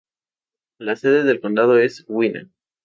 [0.79, 2.49] La sede del condado es Winner.